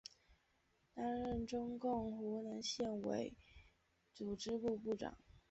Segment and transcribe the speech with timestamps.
[0.95, 3.35] 担任中共湖南省委
[4.15, 5.15] 组织部部长。